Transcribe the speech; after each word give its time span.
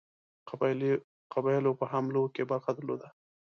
قبایلو 1.33 1.71
په 1.79 1.85
حملو 1.91 2.23
کې 2.33 2.43
برخه 2.51 2.71
درلوده. 2.75 3.07